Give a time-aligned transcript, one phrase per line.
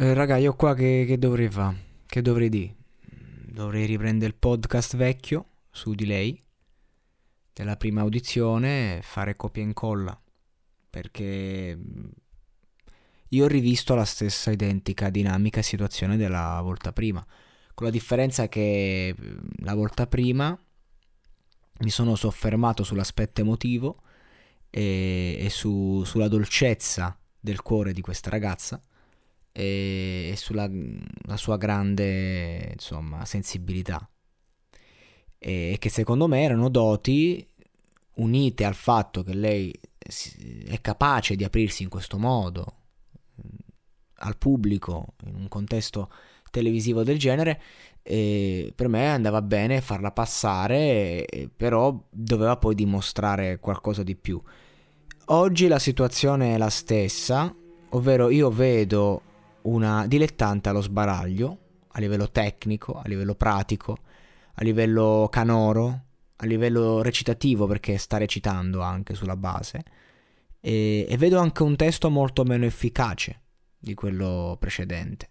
[0.00, 1.76] Eh, raga, io qua che, che dovrei fare?
[2.06, 2.74] Che dovrei dire?
[3.52, 6.42] Dovrei riprendere il podcast vecchio su di lei,
[7.52, 10.18] della prima audizione, fare copia e incolla.
[10.88, 12.08] Perché mm,
[13.28, 17.22] io ho rivisto la stessa identica dinamica e situazione della volta prima.
[17.74, 20.58] Con la differenza che mm, la volta prima
[21.80, 24.00] mi sono soffermato sull'aspetto emotivo
[24.70, 28.80] e, e su- sulla dolcezza del cuore di questa ragazza
[29.52, 30.68] e, sulla
[31.22, 34.08] la sua grande insomma, sensibilità.
[35.38, 37.46] E che secondo me erano doti
[38.16, 39.72] unite al fatto che lei
[40.66, 42.74] è capace di aprirsi in questo modo
[44.22, 46.10] al pubblico in un contesto
[46.50, 47.60] televisivo del genere
[48.02, 54.40] per me andava bene farla passare però doveva poi dimostrare qualcosa di più
[55.26, 57.54] oggi la situazione è la stessa
[57.90, 59.22] ovvero io vedo
[59.62, 61.58] una dilettante allo sbaraglio
[61.88, 63.96] a livello tecnico a livello pratico
[64.54, 66.04] a livello canoro
[66.36, 69.82] a livello recitativo perché sta recitando anche sulla base
[70.60, 73.40] e, e vedo anche un testo molto meno efficace
[73.78, 75.28] di quello precedente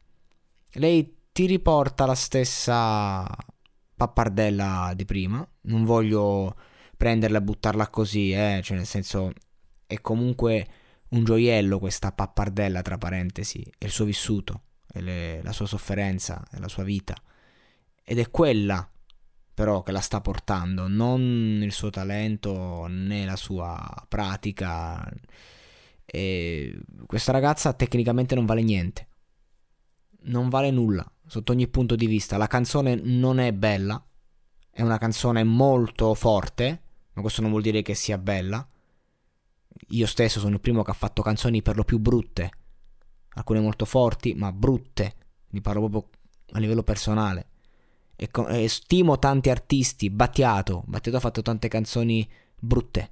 [0.74, 3.26] lei ti riporta la stessa
[3.96, 5.48] pappardella di prima.
[5.62, 6.56] Non voglio
[6.96, 9.32] prenderla e buttarla così, eh, cioè nel senso
[9.86, 10.68] è comunque
[11.10, 16.46] un gioiello questa pappardella tra parentesi, è il suo vissuto, è le- la sua sofferenza,
[16.52, 17.16] è la sua vita.
[18.04, 18.90] Ed è quella
[19.54, 25.06] però che la sta portando, non il suo talento né la sua pratica.
[26.06, 29.10] E questa ragazza tecnicamente non vale niente
[30.22, 32.38] non vale nulla sotto ogni punto di vista.
[32.38, 34.04] La canzone non è bella,
[34.70, 36.82] è una canzone molto forte,
[37.14, 38.68] ma questo non vuol dire che sia bella.
[39.90, 42.52] Io stesso sono il primo che ha fatto canzoni per lo più brutte,
[43.36, 45.16] alcune molto forti, ma brutte.
[45.50, 46.10] Mi parlo proprio
[46.52, 47.48] a livello personale.
[48.16, 53.12] E, co- e stimo tanti artisti, Battiato, Battiato ha fatto tante canzoni brutte,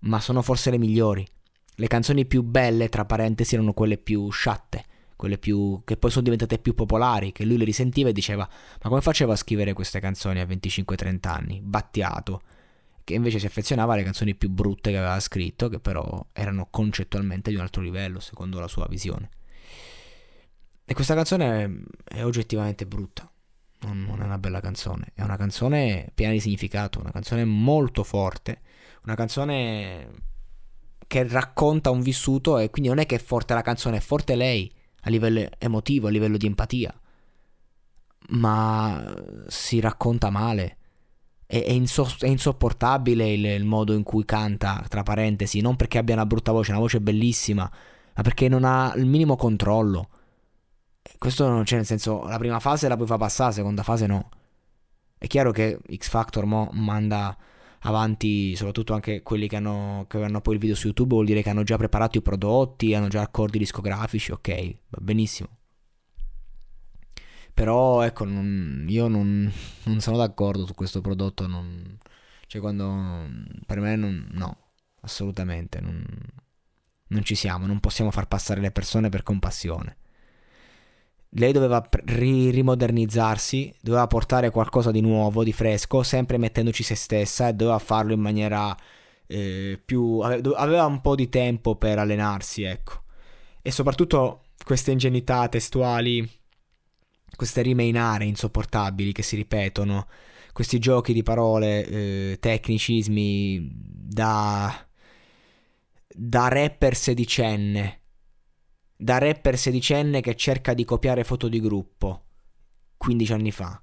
[0.00, 1.26] ma sono forse le migliori.
[1.74, 4.84] Le canzoni più belle, tra parentesi, erano quelle più sciatte
[5.20, 8.48] quelle più che poi sono diventate più popolari, che lui le risentiva e diceva
[8.82, 12.40] "Ma come faceva a scrivere queste canzoni a 25-30 anni?" Battiato,
[13.10, 17.50] che invece si affezionava alle canzoni più brutte che aveva scritto, che però erano concettualmente
[17.50, 19.28] di un altro livello, secondo la sua visione.
[20.84, 23.30] E questa canzone è, oggettivamente brutta.
[23.82, 28.04] Non, non è una bella canzone, è una canzone piena di significato, una canzone molto
[28.04, 28.60] forte,
[29.04, 30.10] una canzone
[31.06, 34.36] che racconta un vissuto e quindi non è che è forte la canzone, è forte
[34.36, 34.70] lei
[35.02, 36.94] a livello emotivo, a livello di empatia,
[38.28, 39.14] ma
[39.48, 40.76] si racconta male.
[41.50, 45.98] È, è inso- è insopportabile il, il modo in cui canta, tra parentesi, non perché
[45.98, 47.68] abbia una brutta voce, una voce bellissima,
[48.14, 50.08] ma perché non ha il minimo controllo.
[51.18, 54.06] Questo non c'è nel senso, la prima fase la puoi far passare, la seconda fase
[54.06, 54.28] no.
[55.18, 57.36] È chiaro che X Factor mo manda
[57.80, 61.42] avanti soprattutto anche quelli che hanno, che hanno poi il video su YouTube, vuol dire
[61.42, 65.48] che hanno già preparato i prodotti, hanno già accordi discografici, ok, va benissimo.
[67.54, 69.50] Però ecco, non- io non,
[69.84, 71.98] non sono d'accordo su questo prodotto, non-
[72.46, 73.28] cioè quando
[73.66, 74.56] per me non, no,
[75.02, 76.04] assolutamente, non,
[77.08, 79.96] non ci siamo, non possiamo far passare le persone per compassione.
[81.34, 87.48] Lei doveva ri- rimodernizzarsi, doveva portare qualcosa di nuovo, di fresco, sempre mettendoci se stessa
[87.48, 88.76] e doveva farlo in maniera
[89.26, 90.18] eh, più...
[90.20, 93.02] aveva un po' di tempo per allenarsi, ecco.
[93.62, 96.28] E soprattutto queste ingenuità testuali,
[97.36, 100.08] queste rime in aree insopportabili che si ripetono,
[100.52, 104.86] questi giochi di parole, eh, tecnicismi da...
[106.08, 108.00] da rapper sedicenne
[109.00, 112.26] da rapper sedicenne che cerca di copiare foto di gruppo
[112.98, 113.82] 15 anni fa.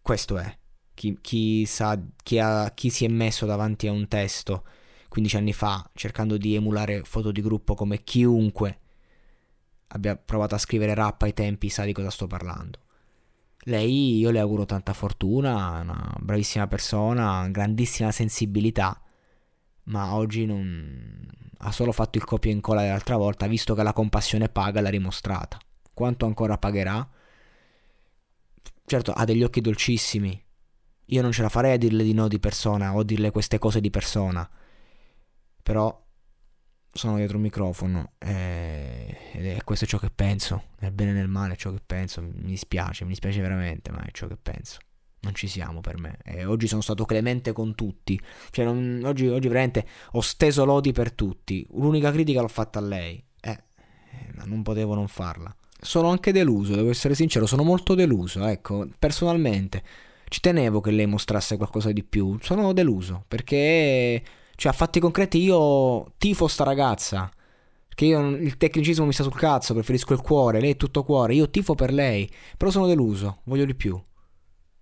[0.00, 0.58] Questo è.
[0.94, 4.64] Chi, chi sa, chi, ha, chi si è messo davanti a un testo
[5.08, 8.81] 15 anni fa cercando di emulare foto di gruppo come chiunque
[9.94, 12.78] abbia provato a scrivere rap ai tempi sa di cosa sto parlando.
[13.64, 19.00] Lei io le auguro tanta fortuna, una bravissima persona, grandissima sensibilità,
[19.84, 21.26] ma oggi non,
[21.58, 24.90] ha solo fatto il copia e incolla dell'altra volta, visto che la compassione paga, l'ha
[24.90, 25.58] dimostrata.
[25.94, 27.08] Quanto ancora pagherà?
[28.84, 30.44] Certo, ha degli occhi dolcissimi.
[31.06, 33.58] Io non ce la farei a dirle di no di persona o a dirle queste
[33.58, 34.48] cose di persona.
[35.62, 36.02] Però
[36.92, 40.64] sono dietro un microfono e, è questo ciò che penso.
[40.80, 42.20] Nel bene e nel male è ciò che penso.
[42.22, 44.78] Mi dispiace, mi dispiace veramente, ma è ciò che penso
[45.22, 46.18] non ci siamo per me.
[46.24, 48.20] E oggi sono stato clemente con tutti.
[48.50, 51.66] Cioè, non, oggi, oggi, veramente ho steso lodi per tutti.
[51.74, 53.22] L'unica critica l'ho fatta a lei.
[53.40, 55.54] Eh, eh, ma non potevo non farla.
[55.80, 59.82] Sono anche deluso, devo essere sincero, sono molto deluso, ecco, personalmente.
[60.28, 62.38] Ci tenevo che lei mostrasse qualcosa di più.
[62.40, 64.22] Sono deluso, perché...
[64.54, 67.30] Cioè, a fatti concreti io tifo sta ragazza.
[67.94, 71.34] Che io il tecnicismo mi sta sul cazzo, preferisco il cuore, lei è tutto cuore,
[71.34, 74.00] io tifo per lei, però sono deluso, voglio di più.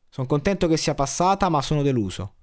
[0.09, 2.35] Sono contento che sia passata, ma sono deluso.